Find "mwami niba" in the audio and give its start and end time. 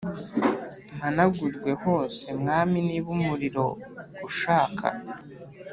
2.41-3.07